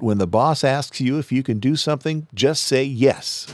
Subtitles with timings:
[0.00, 3.52] When the boss asks you if you can do something, just say yes.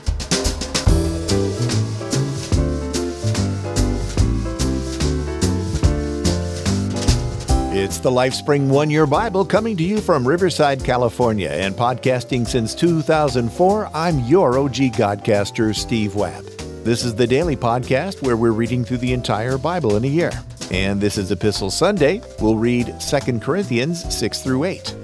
[7.73, 12.75] It's the LifeSpring One Year Bible coming to you from Riverside, California, and podcasting since
[12.75, 13.89] 2004.
[13.91, 16.45] I'm your OG Godcaster, Steve Webb.
[16.83, 20.31] This is the daily podcast where we're reading through the entire Bible in a year.
[20.69, 22.21] And this is Epistle Sunday.
[22.39, 24.95] We'll read 2 Corinthians 6 through 8.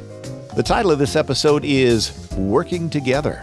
[0.53, 3.41] The title of this episode is Working Together.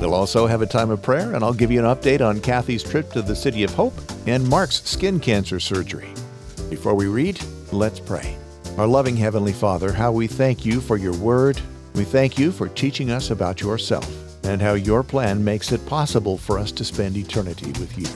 [0.00, 2.82] We'll also have a time of prayer, and I'll give you an update on Kathy's
[2.82, 3.94] trip to the City of Hope
[4.26, 6.08] and Mark's skin cancer surgery.
[6.68, 8.36] Before we read, let's pray.
[8.78, 11.60] Our loving Heavenly Father, how we thank you for your word.
[11.94, 14.10] We thank you for teaching us about yourself
[14.44, 18.08] and how your plan makes it possible for us to spend eternity with you.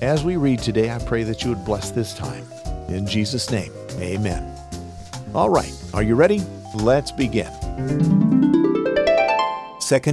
[0.00, 2.46] As we read today, I pray that you would bless this time.
[2.88, 4.58] In Jesus' name, amen.
[5.34, 6.42] All right, are you ready?
[6.74, 7.57] Let's begin.
[7.78, 7.84] 2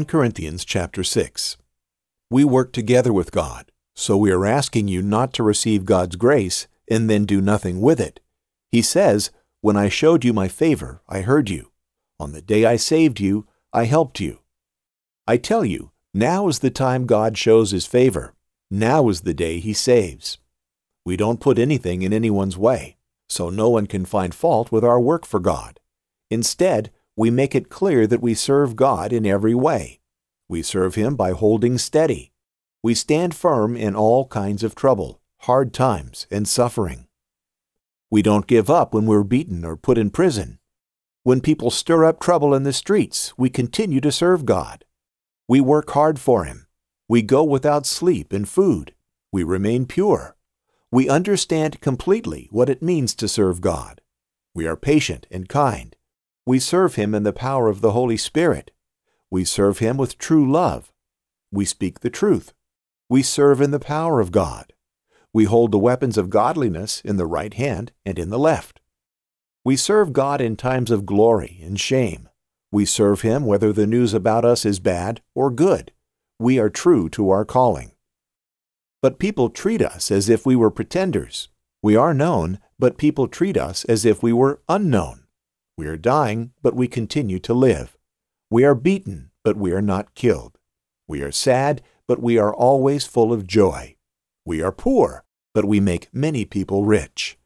[0.05, 1.58] Corinthians chapter 6.
[2.30, 6.68] We work together with God, so we are asking you not to receive God's grace
[6.88, 8.20] and then do nothing with it.
[8.72, 11.72] He says, when I showed you my favor, I heard you.
[12.20, 14.41] On the day I saved you, I helped you.
[15.26, 18.35] I tell you, now is the time God shows his favor.
[18.70, 20.38] Now is the day he saves.
[21.04, 25.00] We don't put anything in anyone's way, so no one can find fault with our
[25.00, 25.79] work for God.
[26.29, 29.99] Instead, we make it clear that we serve God in every way.
[30.49, 32.34] We serve Him by holding steady.
[32.84, 37.07] We stand firm in all kinds of trouble, hard times, and suffering.
[38.12, 40.60] We don't give up when we're beaten or put in prison.
[41.24, 44.85] When people stir up trouble in the streets, we continue to serve God.
[45.48, 46.68] We work hard for Him.
[47.07, 48.94] We go without sleep and food.
[49.32, 50.35] We remain pure.
[50.91, 54.02] We understand completely what it means to serve God.
[54.54, 55.95] We are patient and kind.
[56.46, 58.71] We serve Him in the power of the Holy Spirit.
[59.32, 60.91] We serve Him with true love.
[61.51, 62.54] We speak the truth.
[63.10, 64.73] We serve in the power of God.
[65.34, 68.79] We hold the weapons of godliness in the right hand and in the left.
[69.63, 72.29] We serve God in times of glory and shame.
[72.72, 75.91] We serve Him whether the news about us is bad or good.
[76.39, 77.94] We are true to our calling.
[79.01, 81.50] But people treat us as if we were pretenders.
[81.81, 85.25] We are known, but people treat us as if we were unknown.
[85.78, 87.97] We are dying, but we continue to live.
[88.50, 90.58] We are beaten, but we are not killed.
[91.08, 93.96] We are sad, but we are always full of joy.
[94.46, 97.38] We are poor, but we make many people rich.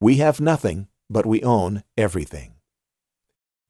[0.00, 2.54] We have nothing, but we own everything.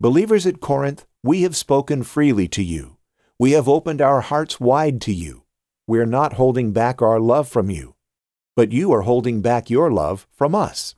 [0.00, 2.96] Believers at Corinth, we have spoken freely to you.
[3.38, 5.44] We have opened our hearts wide to you.
[5.86, 7.96] We are not holding back our love from you,
[8.56, 10.94] but you are holding back your love from us.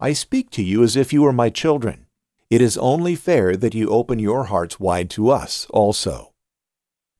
[0.00, 2.06] I speak to you as if you were my children.
[2.50, 6.32] It is only fair that you open your hearts wide to us also.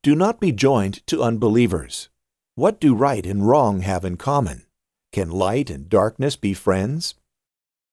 [0.03, 2.09] Do not be joined to unbelievers.
[2.57, 4.67] What do right and wrong have in common?
[5.13, 7.15] Can light and darkness be friends?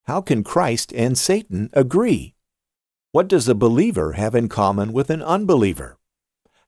[0.06, 2.34] How can Christ and Satan agree?
[3.12, 6.00] What does a believer have in common with an unbeliever?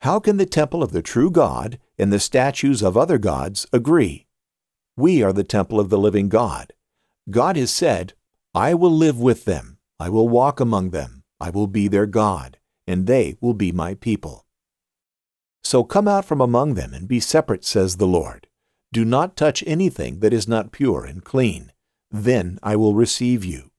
[0.02, 4.28] How can the temple of the true God and the statues of other gods agree?
[4.96, 6.74] We are the temple of the living God.
[7.30, 8.14] God has said,
[8.54, 12.58] I will live with them, I will walk among them, I will be their God,
[12.88, 14.46] and they will be my people.
[15.64, 18.48] So come out from among them and be separate, says the Lord.
[18.92, 21.72] Do not touch anything that is not pure and clean.
[22.10, 23.72] Then I will receive you.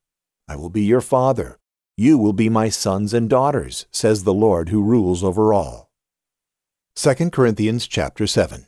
[0.47, 1.59] I will be your father.
[1.97, 5.91] You will be my sons and daughters, says the Lord who rules over all.
[6.95, 8.67] 2 Corinthians chapter 7.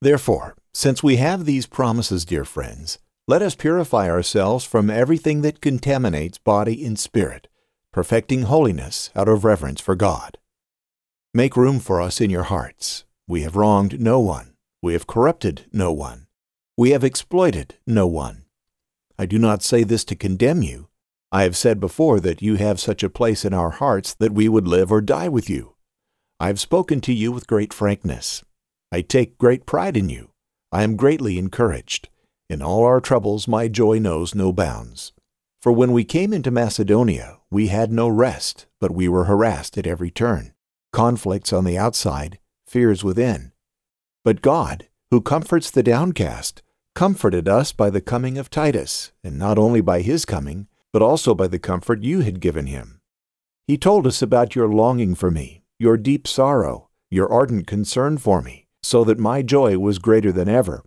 [0.00, 2.98] Therefore, since we have these promises, dear friends,
[3.30, 7.48] let us purify ourselves from everything that contaminates body and spirit,
[7.92, 10.36] perfecting holiness out of reverence for God.
[11.32, 13.04] Make room for us in your hearts.
[13.26, 14.50] We have wronged no one
[14.82, 16.26] we have corrupted no one.
[16.76, 18.44] We have exploited no one.
[19.18, 20.88] I do not say this to condemn you.
[21.30, 24.48] I have said before that you have such a place in our hearts that we
[24.48, 25.74] would live or die with you.
[26.40, 28.42] I have spoken to you with great frankness.
[28.90, 30.30] I take great pride in you.
[30.72, 32.08] I am greatly encouraged.
[32.50, 35.12] In all our troubles, my joy knows no bounds.
[35.62, 39.86] For when we came into Macedonia, we had no rest, but we were harassed at
[39.86, 40.52] every turn.
[40.92, 43.52] Conflicts on the outside, fears within.
[44.24, 46.60] But God, who comforts the downcast,
[46.96, 51.36] comforted us by the coming of Titus, and not only by his coming, but also
[51.36, 53.00] by the comfort you had given him.
[53.68, 58.42] He told us about your longing for me, your deep sorrow, your ardent concern for
[58.42, 60.82] me, so that my joy was greater than ever.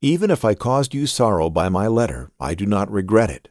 [0.00, 3.48] Even if I caused you sorrow by my letter, I do not regret it.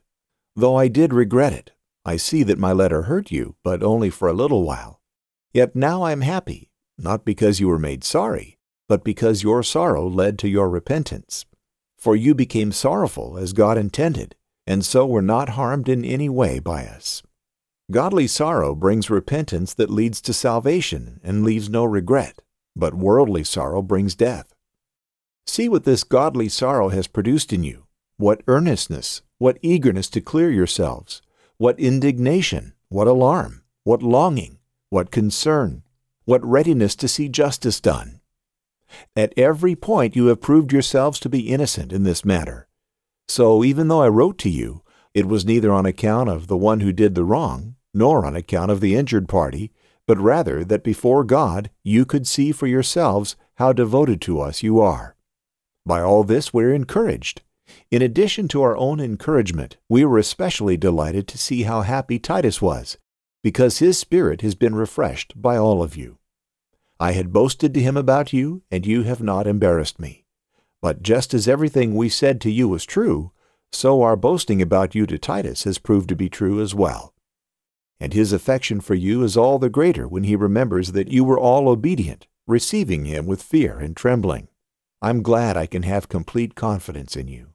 [0.56, 1.72] Though I did regret it,
[2.06, 5.02] I see that my letter hurt you, but only for a little while.
[5.52, 8.58] Yet now I am happy, not because you were made sorry,
[8.88, 11.46] but because your sorrow led to your repentance.
[11.98, 14.36] For you became sorrowful as God intended,
[14.66, 17.24] and so were not harmed in any way by us.
[17.92, 22.42] Godly sorrow brings repentance that leads to salvation and leaves no regret,
[22.74, 24.54] but worldly sorrow brings death.
[25.48, 27.86] See what this godly sorrow has produced in you
[28.18, 31.22] what earnestness, what eagerness to clear yourselves,
[31.58, 34.58] what indignation, what alarm, what longing,
[34.90, 35.84] what concern,
[36.26, 38.20] what readiness to see justice done.
[39.16, 42.68] At every point you have proved yourselves to be innocent in this matter.
[43.28, 44.82] So even though I wrote to you,
[45.14, 48.72] it was neither on account of the one who did the wrong, nor on account
[48.72, 49.72] of the injured party,
[50.06, 54.80] but rather that before God you could see for yourselves how devoted to us you
[54.80, 55.17] are.
[55.88, 57.44] By all this we're encouraged.
[57.90, 62.62] In addition to our own encouragement, we were especially delighted to see how happy Titus
[62.62, 62.98] was,
[63.42, 66.18] because his spirit has been refreshed by all of you.
[67.00, 70.26] I had boasted to him about you, and you have not embarrassed me.
[70.82, 73.32] But just as everything we said to you was true,
[73.72, 77.14] so our boasting about you to Titus has proved to be true as well.
[77.98, 81.40] And his affection for you is all the greater when he remembers that you were
[81.40, 84.50] all obedient, receiving him with fear and trembling.
[85.00, 87.50] I'm glad I can have complete confidence in you.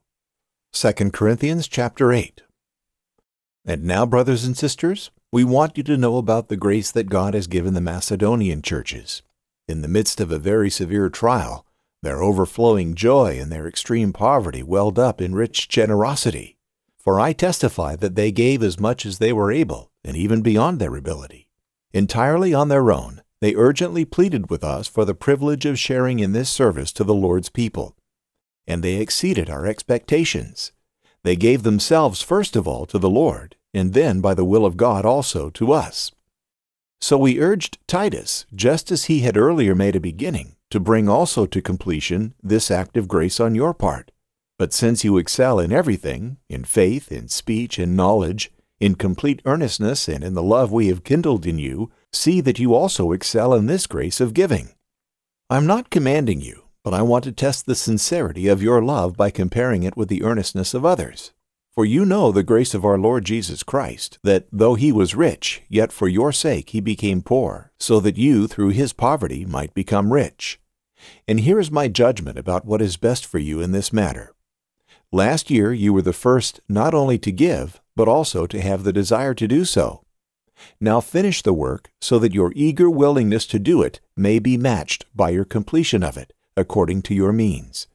[0.74, 2.42] 2 Corinthians chapter 8.
[3.64, 7.34] And now, brothers and sisters, we want you to know about the grace that God
[7.34, 9.22] has given the Macedonian churches.
[9.66, 11.66] In the midst of a very severe trial,
[12.00, 16.56] their overflowing joy and their extreme poverty welled up in rich generosity.
[16.96, 20.78] For I testify that they gave as much as they were able, and even beyond
[20.78, 21.48] their ability.
[21.92, 26.30] Entirely on their own, they urgently pleaded with us for the privilege of sharing in
[26.30, 27.96] this service to the Lord's people.
[28.68, 30.70] And they exceeded our expectations.
[31.24, 34.76] They gave themselves first of all to the Lord, and then by the will of
[34.76, 36.12] God also to us.
[37.00, 41.44] So we urged Titus, just as he had earlier made a beginning, to bring also
[41.46, 44.12] to completion this act of grace on your part.
[44.56, 50.06] But since you excel in everything, in faith, in speech, in knowledge, in complete earnestness,
[50.06, 53.66] and in the love we have kindled in you, see that you also excel in
[53.66, 54.70] this grace of giving.
[55.50, 59.30] I'm not commanding you, but I want to test the sincerity of your love by
[59.30, 61.32] comparing it with the earnestness of others.
[61.74, 65.62] For you know the grace of our Lord Jesus Christ, that though he was rich,
[65.68, 70.12] yet for your sake he became poor, so that you through his poverty might become
[70.12, 70.60] rich.
[71.26, 74.34] And here is my judgment about what is best for you in this matter.
[75.10, 78.92] Last year you were the first not only to give, but also to have the
[78.92, 80.02] desire to do so.
[80.80, 85.04] Now finish the work so that your eager willingness to do it may be matched
[85.14, 87.86] by your completion of it, according to your means.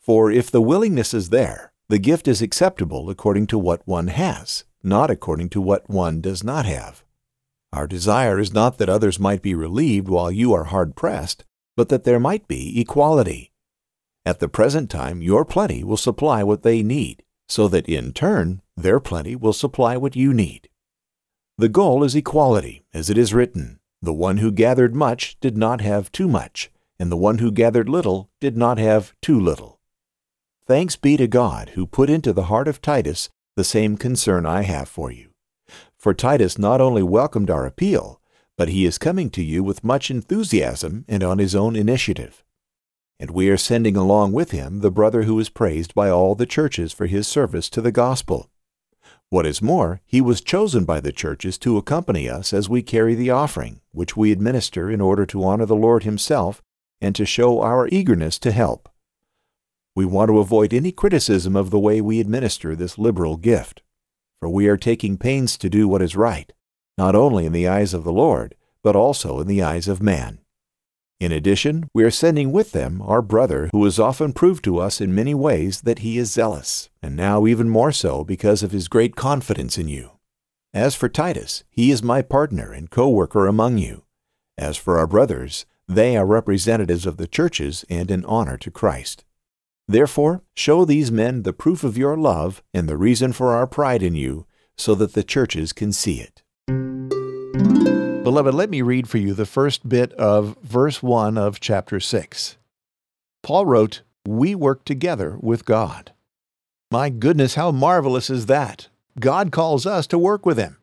[0.00, 4.64] For if the willingness is there, the gift is acceptable according to what one has,
[4.82, 7.04] not according to what one does not have.
[7.72, 11.44] Our desire is not that others might be relieved while you are hard pressed,
[11.76, 13.50] but that there might be equality.
[14.24, 18.62] At the present time, your plenty will supply what they need, so that in turn,
[18.76, 20.68] their plenty will supply what you need.
[21.56, 25.80] The goal is equality, as it is written The one who gathered much did not
[25.80, 26.68] have too much,
[26.98, 29.78] and the one who gathered little did not have too little.
[30.66, 34.62] Thanks be to God who put into the heart of Titus the same concern I
[34.62, 35.30] have for you.
[35.96, 38.20] For Titus not only welcomed our appeal,
[38.58, 42.42] but he is coming to you with much enthusiasm and on his own initiative.
[43.20, 46.46] And we are sending along with him the brother who is praised by all the
[46.46, 48.50] churches for his service to the gospel.
[49.30, 53.14] What is more, he was chosen by the churches to accompany us as we carry
[53.14, 56.62] the offering, which we administer in order to honor the Lord himself
[57.00, 58.88] and to show our eagerness to help.
[59.96, 63.82] We want to avoid any criticism of the way we administer this liberal gift,
[64.40, 66.52] for we are taking pains to do what is right,
[66.98, 70.40] not only in the eyes of the Lord, but also in the eyes of man.
[71.20, 75.00] In addition, we are sending with them our brother, who has often proved to us
[75.00, 78.88] in many ways that he is zealous, and now even more so because of his
[78.88, 80.10] great confidence in you.
[80.72, 84.04] As for Titus, he is my partner and co worker among you.
[84.58, 89.24] As for our brothers, they are representatives of the churches and an honor to Christ.
[89.86, 94.02] Therefore, show these men the proof of your love and the reason for our pride
[94.02, 96.42] in you, so that the churches can see it.
[98.24, 102.56] Beloved, let me read for you the first bit of verse 1 of chapter 6.
[103.42, 106.12] Paul wrote, We work together with God.
[106.90, 108.88] My goodness, how marvelous is that!
[109.20, 110.78] God calls us to work with Him.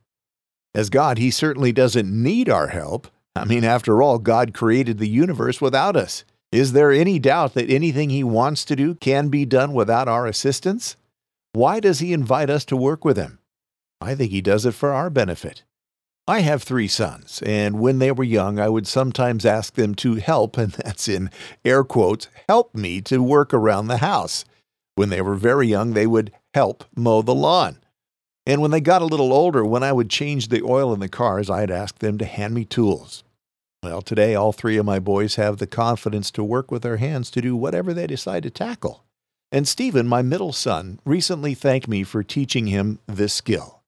[0.76, 3.08] As God, He certainly doesn't need our help.
[3.36, 6.24] I mean, after all, God created the universe without us.
[6.52, 10.28] Is there any doubt that anything he wants to do can be done without our
[10.28, 10.96] assistance?
[11.54, 13.40] Why does he invite us to work with him?
[14.02, 15.64] I think He does it for our benefit.
[16.28, 20.16] I have three sons, and when they were young, I would sometimes ask them to
[20.16, 21.32] help, and that's in
[21.66, 24.46] air quotes, help me to work around the house.
[24.96, 27.78] When they were very young, they would help mow the lawn.
[28.46, 31.10] And when they got a little older, when I would change the oil in the
[31.10, 33.24] cars, I'd ask them to hand me tools.
[33.84, 37.32] Well, today all three of my boys have the confidence to work with their hands
[37.32, 39.04] to do whatever they decide to tackle.
[39.52, 43.81] And Stephen, my middle son, recently thanked me for teaching him this skill.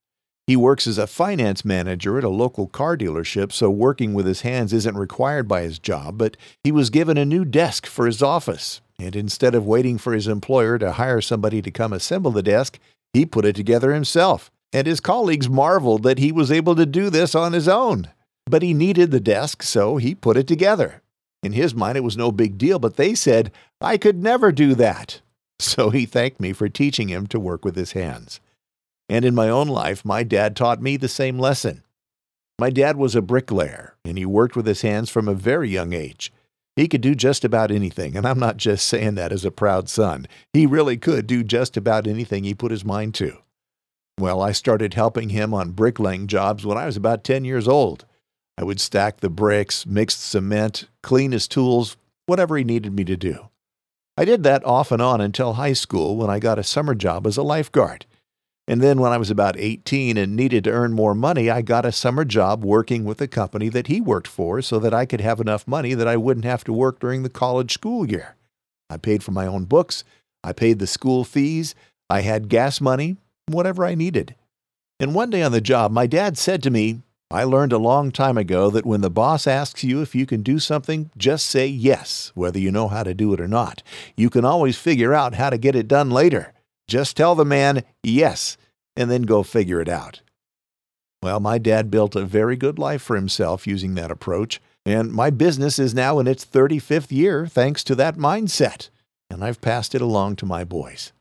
[0.46, 4.42] He works as a finance manager at a local car dealership, so working with his
[4.42, 8.22] hands isn't required by his job, but he was given a new desk for his
[8.22, 8.82] office.
[9.00, 12.78] And instead of waiting for his employer to hire somebody to come assemble the desk,
[13.14, 14.52] he put it together himself.
[14.74, 18.10] And his colleagues marveled that he was able to do this on his own.
[18.46, 21.02] But he needed the desk, so he put it together.
[21.42, 24.76] In his mind, it was no big deal, but they said, I could never do
[24.76, 25.22] that.
[25.60, 28.42] So he thanked me for teaching him to work with his hands.
[29.10, 31.84] And in my own life, my dad taught me the same lesson.
[32.60, 35.94] My dad was a bricklayer, and he worked with his hands from a very young
[35.94, 36.32] age.
[36.76, 39.90] He could do just about anything, and I'm not just saying that as a proud
[39.90, 40.28] son.
[40.54, 43.38] He really could do just about anything he put his mind to.
[44.20, 48.06] Well, I started helping him on bricklaying jobs when I was about 10 years old.
[48.58, 53.18] I would stack the bricks, mix cement, clean his tools, whatever he needed me to
[53.18, 53.50] do.
[54.16, 57.26] I did that off and on until high school when I got a summer job
[57.26, 58.06] as a lifeguard.
[58.68, 61.86] And then when I was about 18 and needed to earn more money, I got
[61.86, 65.20] a summer job working with the company that he worked for so that I could
[65.20, 68.36] have enough money that I wouldn't have to work during the college school year.
[68.90, 70.06] I paid for my own books,
[70.44, 71.76] I paid the school fees,
[72.10, 73.18] I had gas money,
[73.48, 74.36] whatever I needed.
[75.00, 78.12] And one day on the job, my dad said to me, I learned a long
[78.12, 81.66] time ago that when the boss asks you if you can do something, just say
[81.66, 83.82] yes, whether you know how to do it or not.
[84.16, 86.54] You can always figure out how to get it done later.
[86.88, 88.58] Just tell the man yes,
[88.96, 90.22] and then go figure it out.
[91.22, 95.30] Well, my dad built a very good life for himself using that approach, and my
[95.30, 98.90] business is now in its 35th year thanks to that mindset,
[99.30, 101.14] and I've passed it along to my boys.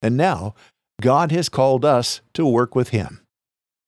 [0.00, 0.54] And now,
[1.00, 3.20] God has called us to work with Him.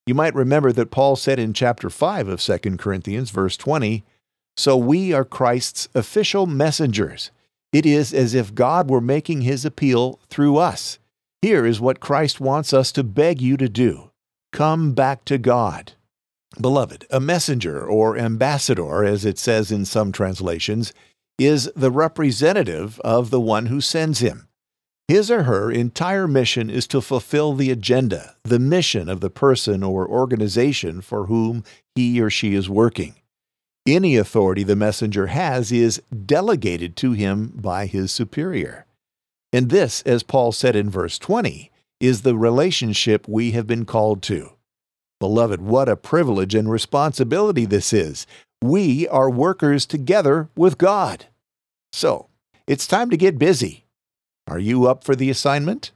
[0.06, 4.04] You might remember that Paul said in chapter 5 of 2 Corinthians, verse 20,
[4.56, 7.30] So we are Christ's official messengers.
[7.72, 10.98] It is as if God were making his appeal through us.
[11.44, 14.12] Here is what Christ wants us to beg you to do
[14.50, 15.92] come back to God.
[16.58, 20.94] Beloved, a messenger or ambassador, as it says in some translations,
[21.38, 24.48] is the representative of the one who sends him.
[25.06, 29.82] His or her entire mission is to fulfill the agenda, the mission of the person
[29.82, 31.62] or organization for whom
[31.94, 33.16] he or she is working.
[33.86, 38.86] Any authority the messenger has is delegated to him by his superior.
[39.54, 41.70] And this, as Paul said in verse 20,
[42.00, 44.54] is the relationship we have been called to.
[45.20, 48.26] Beloved, what a privilege and responsibility this is.
[48.60, 51.26] We are workers together with God.
[51.92, 52.26] So,
[52.66, 53.84] it's time to get busy.
[54.48, 55.92] Are you up for the assignment?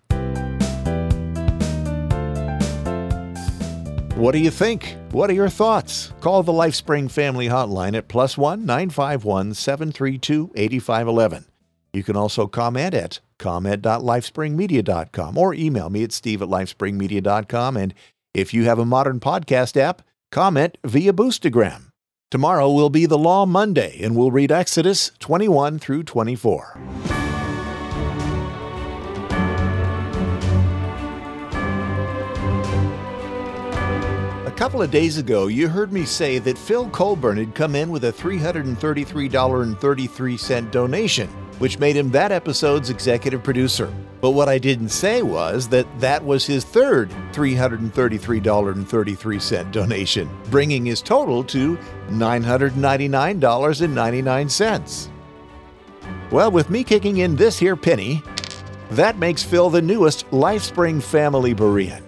[4.15, 4.95] What do you think?
[5.11, 6.13] What are your thoughts?
[6.21, 10.79] Call the LifeSpring Family Hotline at plus one nine five one seven three two eighty
[10.79, 11.47] five eleven.
[11.93, 17.77] You can also comment at comment.lifespringmedia.com or email me at steve at lifespringmedia.com.
[17.77, 17.95] And
[18.35, 21.91] if you have a modern podcast app, comment via Boostagram.
[22.31, 27.38] Tomorrow will be the Law Monday, and we'll read Exodus 21 through 24.
[34.79, 38.05] Couple of days ago, you heard me say that Phil Colburn had come in with
[38.05, 41.27] a $333.33 donation,
[41.59, 43.93] which made him that episode's executive producer.
[44.21, 51.03] But what I didn't say was that that was his third $333.33 donation, bringing his
[51.03, 51.77] total to
[52.11, 55.09] $999.99.
[56.31, 58.23] Well, with me kicking in this here penny,
[58.93, 62.08] that makes Phil the newest LifeSpring family Berean.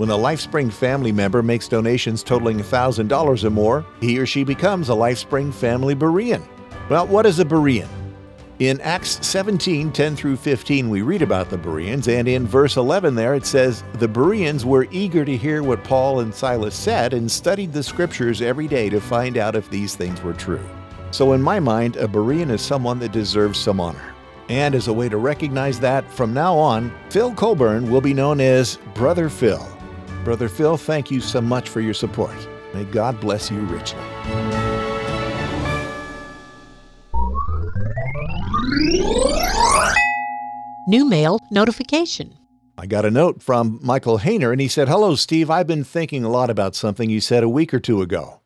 [0.00, 4.88] When a LifeSpring family member makes donations totaling $1,000 or more, he or she becomes
[4.88, 6.42] a LifeSpring family Berean.
[6.88, 7.86] Well, what is a Berean?
[8.60, 13.14] In Acts 17 10 through 15, we read about the Bereans, and in verse 11
[13.14, 17.30] there it says, The Bereans were eager to hear what Paul and Silas said and
[17.30, 20.64] studied the scriptures every day to find out if these things were true.
[21.10, 24.14] So, in my mind, a Berean is someone that deserves some honor.
[24.48, 28.40] And as a way to recognize that, from now on, Phil Colburn will be known
[28.40, 29.70] as Brother Phil.
[30.24, 32.36] Brother Phil, thank you so much for your support.
[32.74, 34.00] May God bless you richly.
[40.86, 42.36] New mail notification.
[42.76, 45.50] I got a note from Michael Hayner, and he said, Hello, Steve.
[45.50, 48.40] I've been thinking a lot about something you said a week or two ago.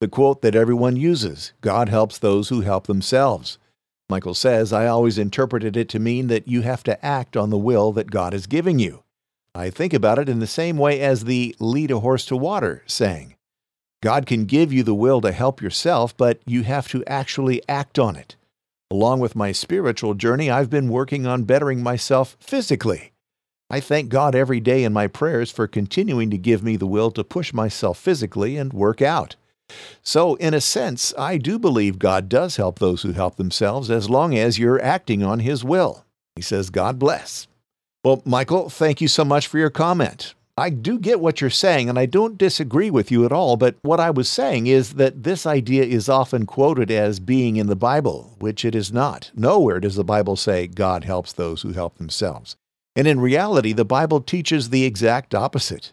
[0.00, 3.58] The quote that everyone uses God helps those who help themselves.
[4.08, 7.58] Michael says, I always interpreted it to mean that you have to act on the
[7.58, 9.04] will that God is giving you.
[9.54, 12.82] I think about it in the same way as the lead a horse to water
[12.86, 13.34] saying.
[14.02, 17.98] God can give you the will to help yourself, but you have to actually act
[17.98, 18.36] on it.
[18.90, 23.12] Along with my spiritual journey, I've been working on bettering myself physically.
[23.68, 27.10] I thank God every day in my prayers for continuing to give me the will
[27.12, 29.36] to push myself physically and work out.
[30.02, 34.10] So, in a sense, I do believe God does help those who help themselves as
[34.10, 36.04] long as you're acting on His will.
[36.34, 37.46] He says, God bless.
[38.02, 40.34] Well, Michael, thank you so much for your comment.
[40.56, 43.76] I do get what you're saying, and I don't disagree with you at all, but
[43.82, 47.76] what I was saying is that this idea is often quoted as being in the
[47.76, 49.30] Bible, which it is not.
[49.34, 52.56] Nowhere does the Bible say God helps those who help themselves.
[52.96, 55.92] And in reality, the Bible teaches the exact opposite.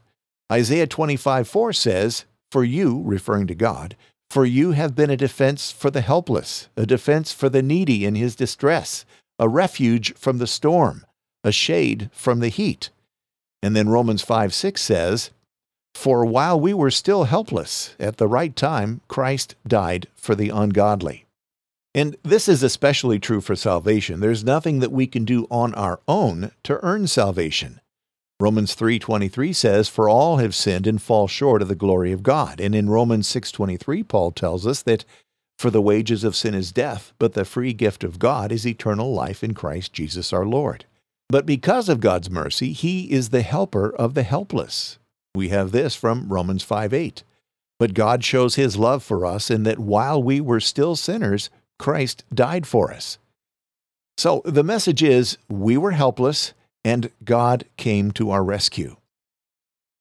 [0.49, 3.97] Isaiah 25 4 says, For you, referring to God,
[4.31, 8.15] for you have been a defense for the helpless, a defense for the needy in
[8.15, 9.03] his distress,
[9.39, 11.05] a refuge from the storm,
[11.47, 12.91] a shade from the heat.
[13.63, 15.31] And then Romans 5 6 says,
[15.95, 21.25] For while we were still helpless, at the right time, Christ died for the ungodly.
[21.95, 24.19] And this is especially true for salvation.
[24.19, 27.81] There's nothing that we can do on our own to earn salvation.
[28.39, 32.61] Romans 3:23 says for all have sinned and fall short of the glory of God.
[32.61, 35.05] And in Romans 6:23 Paul tells us that
[35.57, 39.11] for the wages of sin is death, but the free gift of God is eternal
[39.11, 40.85] life in Christ Jesus our Lord.
[41.29, 44.97] But because of God's mercy, he is the helper of the helpless.
[45.35, 47.23] We have this from Romans 5:8.
[47.79, 52.23] But God shows his love for us in that while we were still sinners, Christ
[52.33, 53.19] died for us.
[54.17, 56.53] So the message is we were helpless
[56.83, 58.95] and God came to our rescue.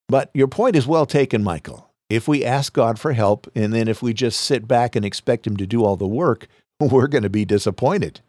[0.08, 1.90] But your point is well taken, Michael.
[2.08, 5.46] If we ask God for help and then if we just sit back and expect
[5.46, 6.46] Him to do all the work,
[6.80, 8.20] we're going to be disappointed.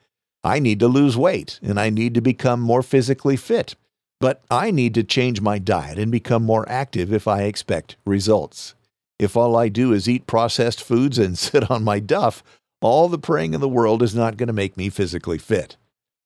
[0.44, 3.76] I need to lose weight and I need to become more physically fit.
[4.20, 8.74] But I need to change my diet and become more active if I expect results.
[9.20, 12.44] If all I do is eat processed foods and sit on my duff,
[12.82, 15.78] all the praying in the world is not going to make me physically fit.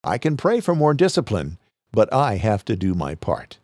[0.04, 1.58] I can pray for more discipline,
[1.92, 3.60] but I have to do my part.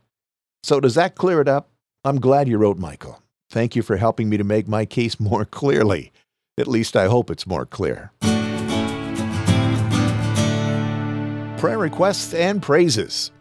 [0.64, 1.70] So, does that clear it up?
[2.04, 3.22] I'm glad you wrote, Michael.
[3.50, 6.12] Thank you for helping me to make my case more clearly.
[6.58, 8.12] At least I hope it's more clear.
[11.58, 13.32] Prayer requests and praises.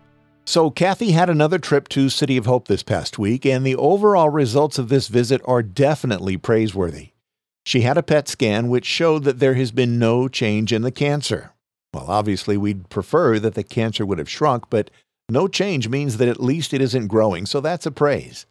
[0.46, 4.31] So, Kathy had another trip to City of Hope this past week, and the overall
[4.31, 7.11] results of this visit are definitely praiseworthy.
[7.66, 10.90] She had a PET scan which showed that there has been no change in the
[10.90, 11.52] cancer.
[11.92, 14.90] Well, obviously, we'd prefer that the cancer would have shrunk, but
[15.29, 18.46] no change means that at least it isn't growing, so that's a praise.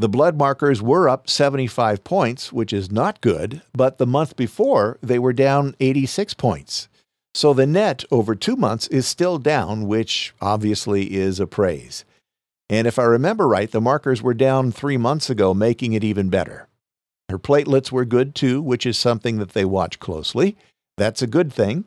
[0.00, 4.98] The blood markers were up 75 points, which is not good, but the month before
[5.00, 6.88] they were down 86 points.
[7.34, 12.04] So the net over two months is still down, which obviously is a praise.
[12.68, 16.28] And if I remember right, the markers were down three months ago, making it even
[16.28, 16.68] better.
[17.28, 20.56] Her platelets were good too, which is something that they watch closely.
[20.98, 21.86] That's a good thing.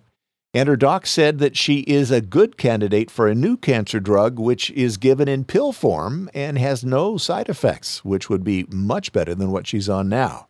[0.55, 4.39] And her doc said that she is a good candidate for a new cancer drug,
[4.39, 9.11] which is given in pill form and has no side effects, which would be much
[9.11, 10.47] better than what she's on now.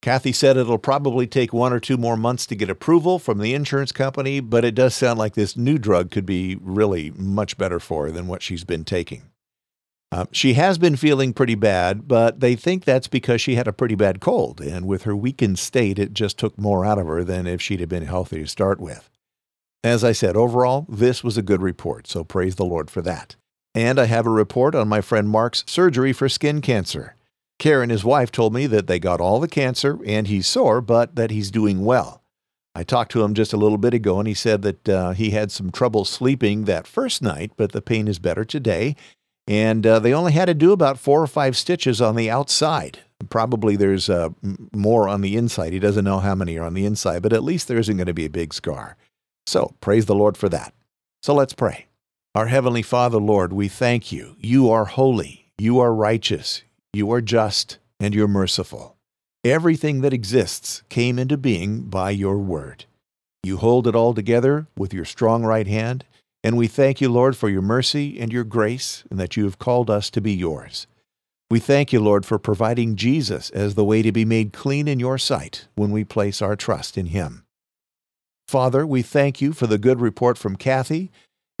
[0.00, 3.52] Kathy said it'll probably take one or two more months to get approval from the
[3.52, 7.80] insurance company, but it does sound like this new drug could be really much better
[7.80, 9.22] for her than what she's been taking.
[10.10, 13.72] Uh, she has been feeling pretty bad, but they think that's because she had a
[13.72, 17.22] pretty bad cold, and with her weakened state, it just took more out of her
[17.22, 19.10] than if she'd have been healthy to start with.
[19.84, 23.36] As I said, overall, this was a good report, so praise the Lord for that.
[23.74, 27.14] And I have a report on my friend Mark's surgery for skin cancer.
[27.58, 31.16] Karen, his wife, told me that they got all the cancer and he's sore, but
[31.16, 32.22] that he's doing well.
[32.74, 35.30] I talked to him just a little bit ago and he said that uh, he
[35.30, 38.94] had some trouble sleeping that first night, but the pain is better today
[39.48, 42.98] and uh, they only had to do about four or five stitches on the outside.
[43.30, 44.28] Probably there's uh,
[44.74, 45.72] more on the inside.
[45.72, 48.06] He doesn't know how many are on the inside, but at least there isn't going
[48.06, 48.96] to be a big scar.
[49.46, 50.74] So praise the Lord for that.
[51.22, 51.86] So let's pray.
[52.34, 54.36] Our Heavenly Father, Lord, we thank you.
[54.38, 56.62] You are holy, you are righteous,
[56.98, 58.96] you are just, and you're merciful.
[59.44, 62.84] Everything that exists came into being by your word.
[63.42, 66.04] You hold it all together with your strong right hand
[66.44, 69.58] and we thank you, Lord, for your mercy and your grace, and that you have
[69.58, 70.86] called us to be yours.
[71.50, 75.00] We thank you, Lord, for providing Jesus as the way to be made clean in
[75.00, 77.44] your sight when we place our trust in him.
[78.46, 81.10] Father, we thank you for the good report from Kathy,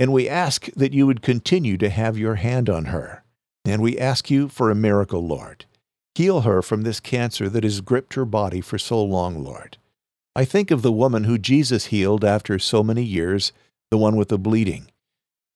[0.00, 3.24] And we ask that you would continue to have your hand on her.
[3.64, 5.66] And we ask you for a miracle, Lord.
[6.14, 9.78] Heal her from this cancer that has gripped her body for so long, Lord.
[10.34, 13.52] I think of the woman who Jesus healed after so many years,
[13.90, 14.90] the one with the bleeding.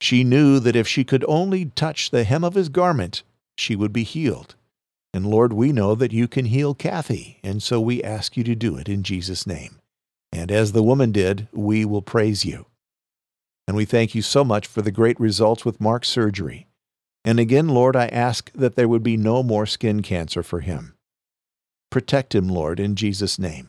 [0.01, 3.23] She knew that if she could only touch the hem of his garment,
[3.57, 4.57] she would be healed.
[5.15, 8.55] And Lord, we know that you can heal Kathy, and so we ask you to
[8.55, 9.79] do it in Jesus' name.
[10.33, 12.67] And as the woman did, we will praise you.
[13.69, 16.67] And we thank you so much for the great results with Mark's surgery.
[17.25, 20.95] And again, Lord, I ask that there would be no more skin cancer for him.
[21.91, 23.69] Protect him, Lord, in Jesus' name.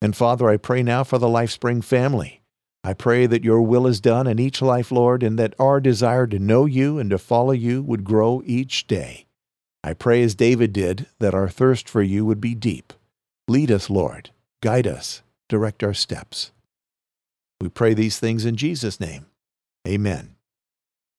[0.00, 2.40] And Father, I pray now for the LifeSpring family.
[2.82, 6.26] I pray that your will is done in each life, Lord, and that our desire
[6.28, 9.26] to know you and to follow you would grow each day.
[9.84, 12.94] I pray as David did that our thirst for you would be deep.
[13.48, 14.30] Lead us, Lord.
[14.62, 15.22] Guide us.
[15.48, 16.52] Direct our steps.
[17.60, 19.26] We pray these things in Jesus' name.
[19.86, 20.36] Amen.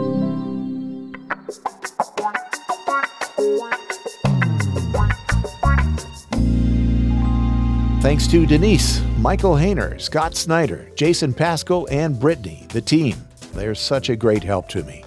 [8.01, 13.17] Thanks to Denise, Michael Hayner, Scott Snyder, Jason Pasco, and Brittany, the team.
[13.53, 15.03] They're such a great help to me.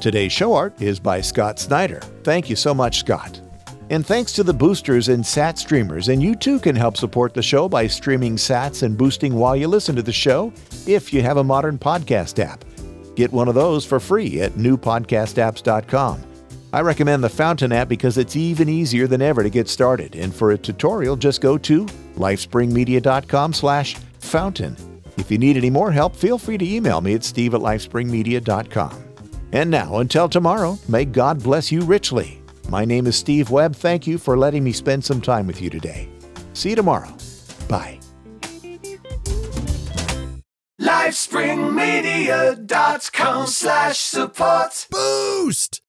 [0.00, 2.00] Today's show art is by Scott Snyder.
[2.24, 3.40] Thank you so much, Scott.
[3.88, 7.42] And thanks to the boosters and sat streamers, and you too can help support the
[7.42, 10.52] show by streaming sats and boosting while you listen to the show
[10.88, 12.64] if you have a modern podcast app.
[13.14, 16.24] Get one of those for free at newpodcastapps.com.
[16.72, 20.16] I recommend the Fountain app because it's even easier than ever to get started.
[20.16, 21.86] And for a tutorial, just go to
[22.16, 24.76] lifespringmedia.com slash fountain.
[25.16, 29.04] If you need any more help, feel free to email me at steve at lifespringmedia.com.
[29.52, 32.42] And now, until tomorrow, may God bless you richly.
[32.68, 33.76] My name is Steve Webb.
[33.76, 36.08] Thank you for letting me spend some time with you today.
[36.54, 37.14] See you tomorrow.
[37.68, 38.00] Bye.
[40.80, 44.86] lifespringmedia.com slash support.
[44.90, 45.83] Boost!